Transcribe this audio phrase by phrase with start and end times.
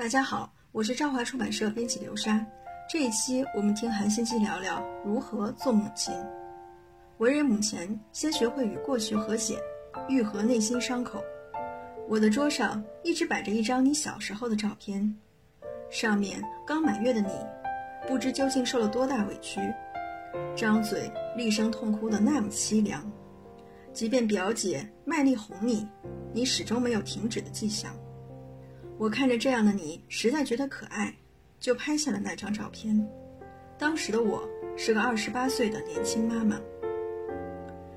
[0.00, 2.42] 大家好，我是朝华出版社编辑刘莎。
[2.88, 6.10] 这一期我们听韩欣姬聊聊如何做母亲。
[7.18, 9.58] 为人母前，先学会与过去和解，
[10.08, 11.22] 愈合内心伤口。
[12.08, 15.14] 我的桌上一直摆着一张你小时候的照片，
[15.90, 17.28] 上面刚满月的你，
[18.08, 19.60] 不知究竟受了多大委屈，
[20.56, 23.04] 张嘴厉声痛哭的那么凄凉。
[23.92, 25.86] 即便表姐卖力哄你，
[26.32, 27.94] 你始终没有停止的迹象。
[29.00, 31.10] 我看着这样的你，实在觉得可爱，
[31.58, 32.94] 就拍下了那张照片。
[33.78, 34.46] 当时的我
[34.76, 36.60] 是个二十八岁的年轻妈妈。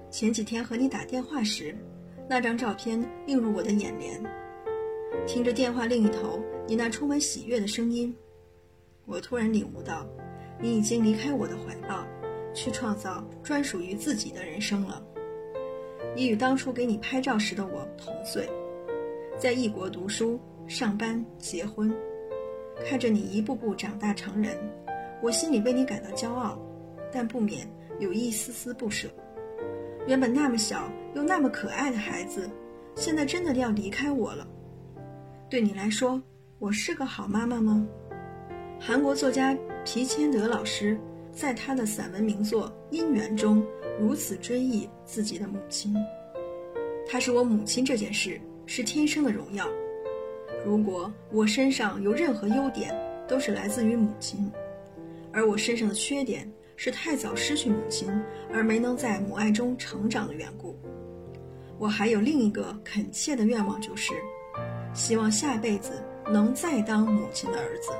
[0.09, 1.75] 前几天和你打电话时，
[2.29, 4.17] 那张照片映入我的眼帘。
[5.27, 8.15] 听着电话另一头你那充满喜悦的声音，
[9.05, 10.07] 我突然领悟到，
[10.57, 12.07] 你已经离开我的怀抱，
[12.53, 15.05] 去创造专属于自己的人生了。
[16.15, 18.49] 你与当初给你拍照时的我同岁，
[19.37, 20.39] 在异国读书。
[20.67, 21.93] 上班、结婚，
[22.85, 24.57] 看着你一步步长大成人，
[25.21, 26.57] 我心里为你感到骄傲，
[27.11, 27.67] 但不免
[27.99, 29.07] 有一丝丝不舍。
[30.07, 32.49] 原本那么小又那么可爱的孩子，
[32.95, 34.47] 现在真的要离开我了。
[35.49, 36.21] 对你来说，
[36.59, 37.85] 我是个好妈妈吗？
[38.79, 40.97] 韩国作家皮千德老师
[41.31, 43.63] 在他的散文名作《姻缘》中
[43.99, 45.93] 如此追忆自己的母亲
[47.07, 49.67] ：“她是我母亲，这件事是天生的荣耀。”
[50.65, 52.95] 如果我身上有任何优点，
[53.27, 54.49] 都是来自于母亲；
[55.31, 58.09] 而我身上的缺点是太早失去母亲，
[58.53, 60.77] 而没能在母爱中成长的缘故。
[61.77, 64.13] 我还有另一个恳切的愿望，就是
[64.93, 65.91] 希望下辈子
[66.31, 67.91] 能再当母亲的儿子。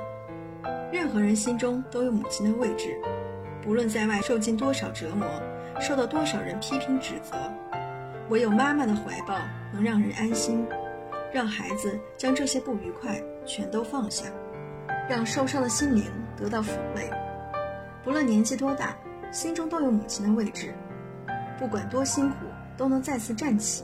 [0.90, 2.96] 任何人心中都有母亲的位置，
[3.60, 5.26] 不论在外受尽多少折磨，
[5.80, 7.36] 受到多少人批评指责，
[8.30, 9.36] 唯有妈妈的怀抱
[9.72, 10.64] 能让人安心。
[11.34, 14.26] 让孩子将这些不愉快全都放下，
[15.10, 16.04] 让受伤的心灵
[16.36, 17.10] 得到抚慰。
[18.04, 18.96] 不论年纪多大，
[19.32, 20.72] 心中都有母亲的位置。
[21.58, 22.36] 不管多辛苦，
[22.76, 23.82] 都能再次站起。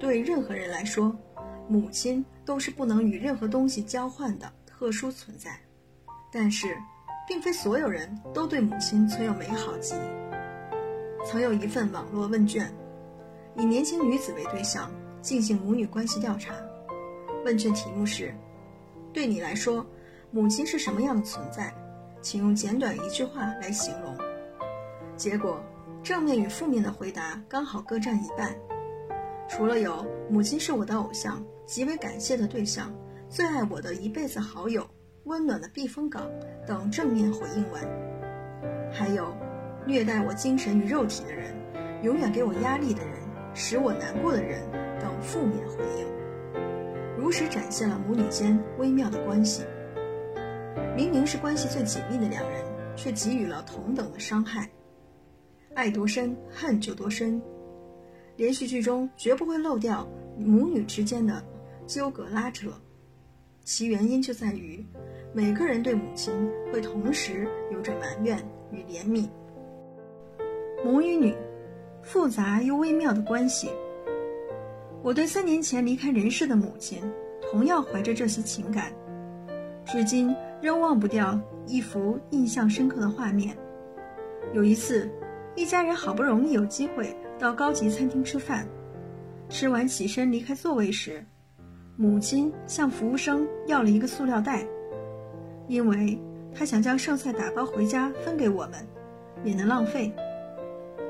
[0.00, 1.16] 对任何人来说，
[1.68, 5.56] 母亲都是不能与任何东西交换的特殊存在。
[6.32, 6.76] 但是，
[7.28, 11.24] 并非所有人都对母亲存有美好记忆。
[11.24, 12.68] 曾有一份网络问卷，
[13.54, 14.90] 以年轻女子为对象。
[15.22, 16.52] 进行母女关系调查，
[17.44, 18.34] 问卷题目是：
[19.12, 19.86] 对你来说，
[20.32, 21.72] 母亲是什么样的存在？
[22.20, 24.16] 请用简短一句话来形容。
[25.16, 25.60] 结果，
[26.02, 28.52] 正面与负面的回答刚好各占一半。
[29.48, 32.92] 除了有“母亲是我的偶像，极为感谢的对象，
[33.28, 34.84] 最爱我的一辈子好友，
[35.24, 36.28] 温暖的避风港”
[36.66, 37.80] 等正面回应外，
[38.92, 39.32] 还有
[39.86, 41.54] “虐待我精神与肉体的人，
[42.02, 43.20] 永远给我压力的人，
[43.54, 44.62] 使我难过的人”。
[45.22, 46.06] 负面回应，
[47.16, 49.62] 如实展现了母女间微妙的关系。
[50.96, 52.64] 明明是关系最紧密的两人，
[52.96, 54.68] 却给予了同等的伤害。
[55.74, 57.40] 爱多深，恨就多深。
[58.36, 60.06] 连续剧中绝不会漏掉
[60.36, 61.42] 母女之间的
[61.86, 62.70] 纠葛拉扯，
[63.64, 64.84] 其原因就在于
[65.32, 68.38] 每个人对母亲会同时有着埋怨
[68.70, 69.28] 与怜悯。
[70.84, 71.34] 母与女，
[72.02, 73.70] 复杂又微妙的关系。
[75.02, 77.02] 我对三年前离开人世的母亲，
[77.50, 78.92] 同样怀着这些情感，
[79.84, 81.36] 至今仍忘不掉
[81.66, 83.56] 一幅印象深刻的画面。
[84.52, 85.10] 有一次，
[85.56, 88.64] 一家人好不容易有机会到高级餐厅吃饭，
[89.48, 91.24] 吃完起身离开座位时，
[91.96, 94.64] 母亲向服务生要了一个塑料袋，
[95.66, 96.16] 因为
[96.54, 98.86] 她想将剩菜打包回家分给我们，
[99.42, 100.12] 免得浪费。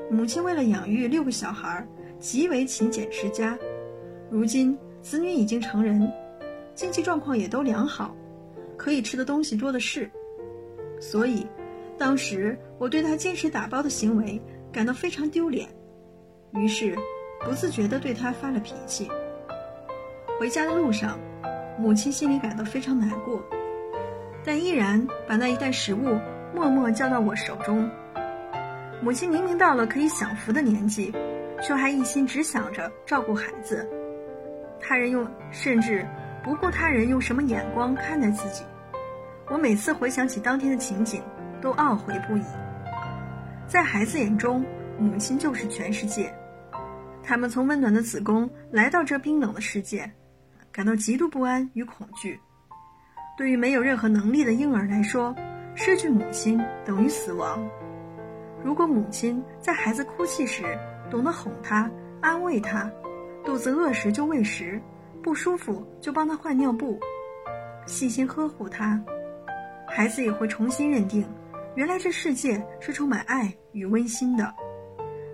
[0.09, 1.87] 母亲为了养育六个小孩，
[2.19, 3.55] 极为勤俭持家。
[4.33, 6.11] 如今子女已经成人，
[6.73, 8.15] 经济状况也都良好，
[8.75, 10.09] 可以吃的东西多的是，
[10.99, 11.45] 所以
[11.99, 15.69] 当时我对他坚持打包的行为感到非常丢脸，
[16.55, 16.97] 于是
[17.45, 19.07] 不自觉地对他发了脾气。
[20.39, 21.19] 回家的路上，
[21.77, 23.39] 母亲心里感到非常难过，
[24.43, 26.19] 但依然把那一袋食物
[26.55, 27.87] 默默交到我手中。
[28.99, 31.13] 母亲明明到了可以享福的年纪，
[31.61, 33.87] 却还一心只想着照顾孩子。
[34.85, 36.05] 他人用，甚至
[36.43, 38.63] 不顾他人用什么眼光看待自己。
[39.49, 41.21] 我每次回想起当天的情景，
[41.61, 42.43] 都懊悔不已。
[43.65, 44.65] 在孩子眼中，
[44.99, 46.33] 母亲就是全世界。
[47.23, 50.11] 他们从温暖的子宫来到这冰冷的世界，
[50.71, 52.37] 感到极度不安与恐惧。
[53.37, 55.33] 对于没有任何能力的婴儿来说，
[55.75, 57.65] 失去母亲等于死亡。
[58.63, 60.63] 如果母亲在孩子哭泣时
[61.09, 61.89] 懂得哄他、
[62.21, 62.89] 安慰他，
[63.45, 64.81] 肚子饿时就喂食，
[65.21, 66.99] 不舒服就帮他换尿布。
[67.85, 69.01] 细心呵护他，
[69.87, 71.25] 孩子也会重新认定，
[71.75, 74.53] 原来这世界是充满爱与温馨的。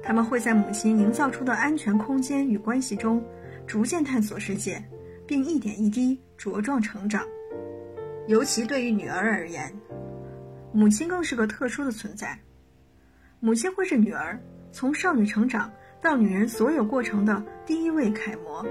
[0.02, 3.24] 他们会在母亲营造出的安全空间与关系中，
[3.68, 4.84] 逐渐探索世界，
[5.28, 7.24] 并一点一滴茁壮成长。
[8.26, 9.72] 尤其对于女儿而言，
[10.72, 12.38] 母亲更是个特殊的存在。
[13.40, 14.40] 母亲会是女儿
[14.72, 18.66] 从少女成长到女人所有过程的第一位楷模。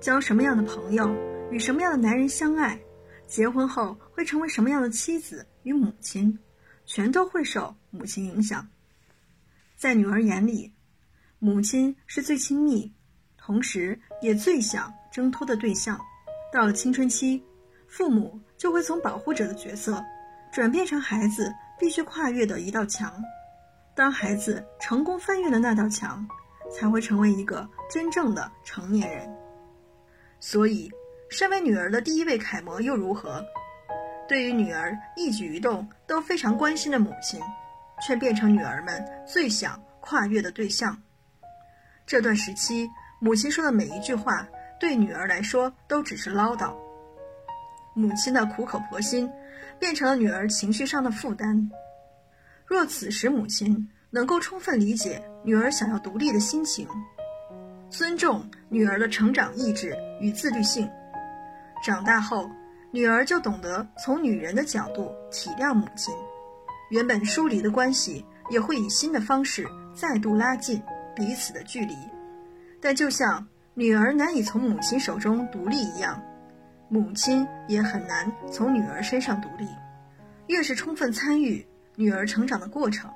[0.00, 1.10] 交什么样的朋友，
[1.50, 2.78] 与什么样的男人相爱，
[3.26, 6.38] 结婚后会成为什么样的妻子与母亲，
[6.86, 8.66] 全都会受母亲影响。
[9.76, 10.72] 在女儿眼里，
[11.40, 12.92] 母亲是最亲密，
[13.36, 15.98] 同时也最想挣脱的对象。
[16.52, 17.42] 到了青春期，
[17.88, 20.00] 父母就会从保护者的角色，
[20.52, 23.12] 转变成孩子必须跨越的一道墙。
[23.98, 26.24] 当孩子成功翻越了那道墙，
[26.70, 29.28] 才会成为一个真正的成年人。
[30.38, 30.88] 所以，
[31.28, 33.44] 身为女儿的第一位楷模又如何？
[34.28, 37.42] 对于女儿一举一动都非常关心的母亲。
[38.00, 40.96] 却变成女儿们最想跨越的对象。
[42.06, 44.46] 这段时期，母亲说的每一句话，
[44.78, 46.72] 对女儿来说都只是唠叨。
[47.94, 49.28] 母亲的苦口婆心，
[49.80, 51.68] 变成了女儿情绪上的负担。
[52.68, 56.86] 若此时母亲能够充分理解女儿想要独立的心情，
[57.88, 60.86] 尊重女儿的成长意志与自律性，
[61.82, 62.46] 长大后，
[62.90, 66.14] 女儿就懂得从女人的角度体谅母亲。
[66.90, 70.82] 原本疏离的关系也会以新的方式再度拉近
[71.16, 71.94] 彼此的距离，
[72.82, 76.22] 但就像女儿难以从母亲手中独立一样，
[76.90, 79.66] 母亲也很难从女儿身上独立。
[80.48, 81.66] 越是充分参与
[81.98, 83.10] 女儿成长的过程，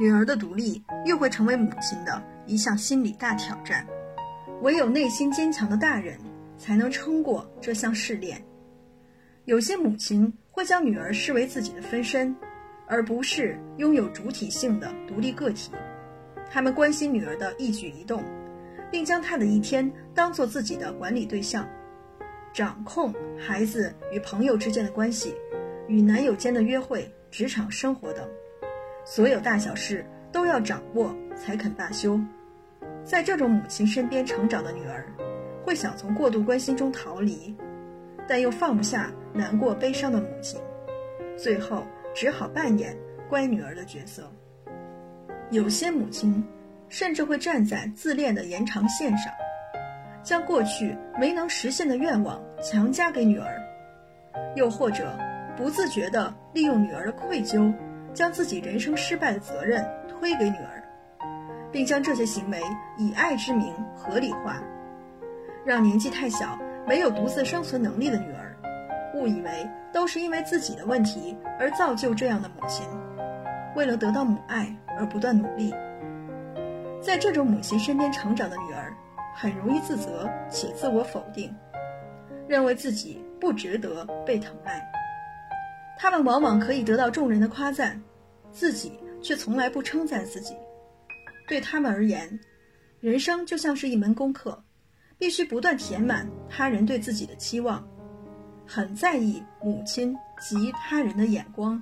[0.00, 3.86] 女儿的独立又会成为母亲的一项心理大挑战。
[4.62, 6.18] 唯有内心坚强的大人，
[6.58, 8.44] 才能撑过这项试炼。
[9.44, 12.34] 有些母亲会将女儿视为自己的分身。
[12.88, 15.72] 而不是拥有主体性的独立个体，
[16.48, 18.22] 他们关心女儿的一举一动，
[18.92, 21.68] 并将她的一天当做自己的管理对象，
[22.52, 25.34] 掌控孩子与朋友之间的关系，
[25.88, 28.26] 与男友间的约会、职场生活等，
[29.04, 30.02] 所有大小事
[30.32, 32.18] 都要掌握才肯罢休。
[33.04, 35.04] 在这种母亲身边成长的女儿，
[35.62, 37.54] 会想从过度关心中逃离，
[38.26, 40.58] 但又放不下难过悲伤的母亲，
[41.36, 41.86] 最后。
[42.14, 42.96] 只好扮演
[43.28, 44.32] 乖女儿的角色。
[45.50, 46.42] 有些母亲
[46.88, 49.30] 甚至会站在自恋的延长线上，
[50.22, 53.60] 将过去没能实现的愿望强加给女儿，
[54.54, 55.14] 又或者
[55.56, 57.72] 不自觉地利用女儿的愧疚，
[58.12, 60.82] 将自己人生失败的责任推给女儿，
[61.72, 62.60] 并将这些行为
[62.98, 64.62] 以爱之名合理化，
[65.64, 68.56] 让年纪太小、没有独自生存能力的女儿。
[69.14, 72.86] 误以为都是因为自己的问题而造就这样的母亲，
[73.74, 75.74] 为了得到母爱而不断努力。
[77.00, 78.94] 在这种母亲身边成长的女儿，
[79.34, 81.54] 很容易自责且自我否定，
[82.46, 84.82] 认为自己不值得被疼爱。
[85.98, 88.00] 他们往往可以得到众人的夸赞，
[88.52, 90.54] 自己却从来不称赞自己。
[91.48, 92.38] 对他们而言，
[93.00, 94.62] 人生就像是一门功课，
[95.16, 97.86] 必须不断填满他人对自己的期望。
[98.66, 101.80] 很在意母亲及他人的眼光，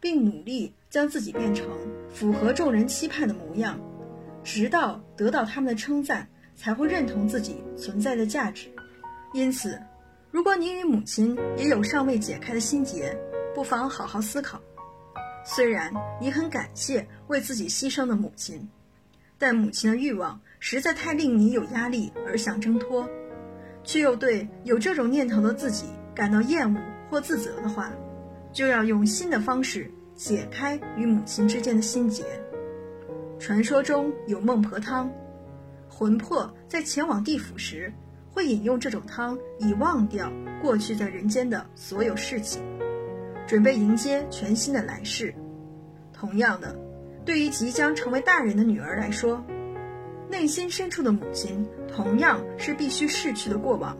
[0.00, 1.68] 并努力将自己变成
[2.08, 3.78] 符合众人期盼的模样，
[4.44, 8.68] 直到得到他们的称赞，才会认同自己存在的价值。
[9.32, 9.76] 因此，
[10.30, 13.12] 如果你与母亲也有尚未解开的心结，
[13.54, 14.60] 不妨好好思考。
[15.44, 18.68] 虽然你很感谢为自己牺牲的母亲，
[19.38, 23.08] 但母亲的欲望实在太令你有压力而想挣脱，
[23.82, 25.86] 却又对有这种念头的自己。
[26.14, 26.80] 感到厌恶
[27.10, 27.90] 或自责的话，
[28.52, 32.24] 就要用新的方式解开与母亲之间的心结。
[33.40, 35.10] 传说中有孟婆汤，
[35.88, 37.92] 魂魄在前往地府时
[38.30, 40.32] 会饮用这种汤，以忘掉
[40.62, 42.62] 过去在人间的所有事情，
[43.46, 45.34] 准备迎接全新的来世。
[46.12, 46.76] 同样的，
[47.24, 49.44] 对于即将成为大人的女儿来说，
[50.28, 53.96] 内心深处的母亲同样是必须逝去的过往，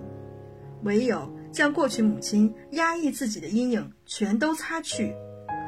[0.83, 1.33] 唯有。
[1.55, 5.15] 将过去母亲压抑自己的阴影全都擦去，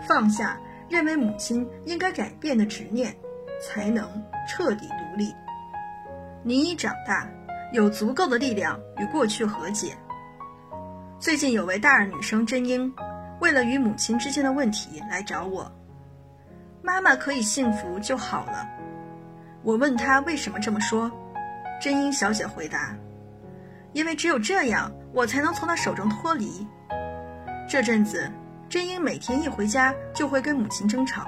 [0.08, 3.16] 放下认为母亲应该改变的执念，
[3.62, 4.04] 才能
[4.48, 5.32] 彻底独立。
[6.42, 7.30] 你已长大，
[7.72, 9.96] 有足够的力量与过去和解。
[11.20, 12.92] 最近有位大二女生真英，
[13.46, 15.70] 为了与母亲之间的问题来找我。
[16.82, 18.68] 妈妈可以幸福就好了。
[19.62, 21.08] 我问她为什么这么说，
[21.80, 22.92] 真英小姐回答：
[23.92, 24.90] 因为只有这样。
[25.12, 26.66] 我才能从他手中脱离。
[27.68, 28.28] 这阵子，
[28.68, 31.24] 真英每天一回家就会跟母亲争吵，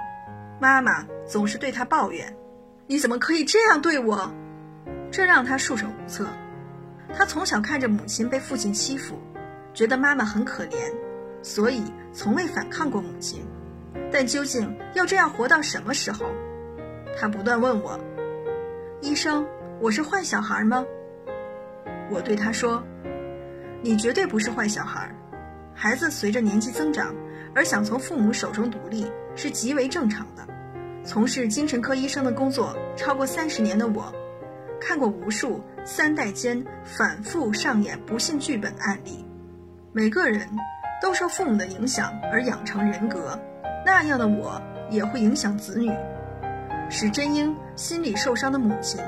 [0.61, 2.37] 妈妈总是对她抱怨
[2.89, 4.31] ：“你怎么可以这样对我？”
[5.11, 6.27] 这让她束手无策。
[7.15, 9.15] 她从小看着母亲被父亲欺负，
[9.73, 10.77] 觉得妈妈很可怜，
[11.49, 13.41] 所以从未反抗过母亲。
[14.13, 16.27] 但究竟要这样活到什么时候？
[17.19, 17.99] 他不断问我
[19.01, 19.47] ：“医生，
[19.81, 20.85] 我是坏小孩吗？”
[22.13, 22.83] 我对他说
[23.81, 25.11] ：“你绝对不是坏小孩。
[25.75, 27.15] 孩子随着年纪增长
[27.55, 30.47] 而想从父母手中独立是极为正常的。
[31.03, 34.13] 从事精神科医生的工作超过三十年的我。”
[34.79, 39.25] 看过无数三代间反复上演不幸剧本的案例，
[39.93, 40.47] 每个人
[41.01, 43.39] 都受父母的影响而养成人格，
[43.85, 45.93] 那样的我也会影响子女，
[46.91, 49.01] 使真英心里受伤的母亲，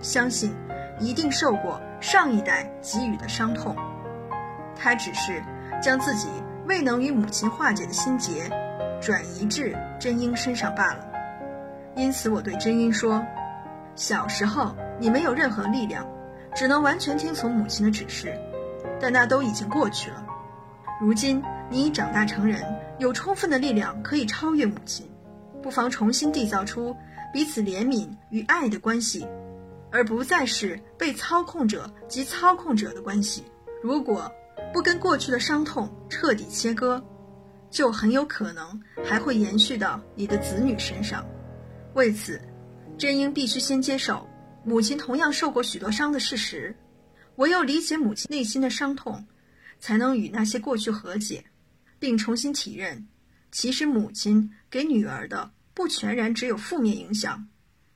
[0.00, 0.54] 相信
[0.98, 3.74] 一定受过上一代给予的伤痛，
[4.76, 5.42] 他只是
[5.82, 6.28] 将自己
[6.66, 8.48] 未能与母亲化解的心结，
[9.00, 11.06] 转移至真英身上罢了。
[11.96, 13.24] 因此，我对真英说。
[13.96, 16.04] 小时候，你没有任何力量，
[16.52, 18.36] 只能完全听从母亲的指示，
[19.00, 20.26] 但那都已经过去了。
[21.00, 22.62] 如今你已长大成人，
[22.98, 25.06] 有充分的力量可以超越母亲，
[25.62, 26.94] 不妨重新缔造出
[27.32, 29.26] 彼此怜悯与爱的关系，
[29.90, 33.44] 而不再是被操控者及操控者的关系。
[33.82, 34.30] 如果
[34.72, 37.02] 不跟过去的伤痛彻底切割，
[37.70, 41.24] 就很有可能还会延续到你的子女身上。
[41.94, 42.40] 为此。
[42.96, 44.24] 真英必须先接受
[44.64, 46.72] 母亲同样受过许多伤的事实，
[47.34, 49.26] 唯有理解母亲内心的伤痛，
[49.84, 51.44] 才能与那些过去和解，
[51.98, 53.06] 并重新体认，
[53.52, 57.46] 其实母亲给女儿的不全然只有负面影响，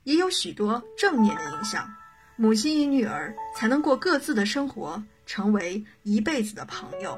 [0.03, 1.91] 也有许多正面的影响。
[2.35, 7.17] 母亲与女儿才能过各自的生活，成为一辈子的朋友。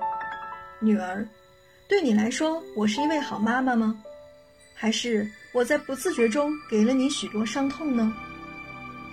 [0.79, 1.27] 女儿，
[1.89, 4.01] 对你来说，我是一位好妈妈吗？
[4.73, 5.29] 还是？
[5.51, 8.15] 我在不自觉中给了你许多伤痛呢。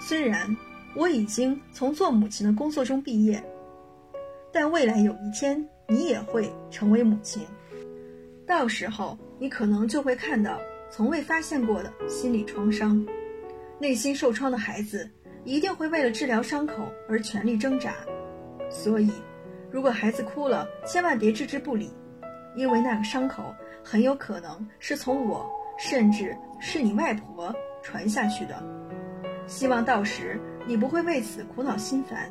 [0.00, 0.56] 虽然
[0.94, 3.42] 我已经从做母亲的工作中毕业，
[4.52, 7.46] 但未来有一天你也会成为母亲，
[8.46, 10.58] 到时候你可能就会看到
[10.90, 13.06] 从未发现过的心理创伤。
[13.78, 15.08] 内心受创的孩子
[15.44, 17.94] 一定会为了治疗伤口而全力挣扎。
[18.70, 19.10] 所以，
[19.70, 21.90] 如果孩子哭了，千万别置之不理，
[22.56, 25.48] 因为那个伤口很有可能是从我。
[25.80, 28.60] 甚至是你外婆传下去的。
[29.46, 30.36] 希望到时
[30.66, 32.28] 你不会为此苦恼心烦，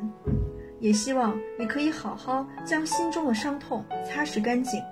[0.80, 4.82] 也希望你可以好好将心中的伤痛擦拭干净，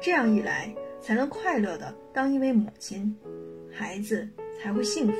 [0.00, 3.16] 这样一来才能快乐的当一位母亲，
[3.72, 4.28] 孩子
[4.62, 5.14] 才会幸福。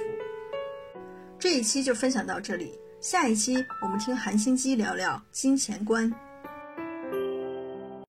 [1.38, 6.12] 这一期就分享到这里，下一期我们听韩星机聊聊金钱观。